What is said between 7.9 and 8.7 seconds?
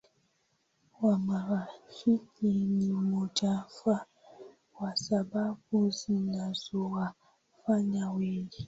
wengi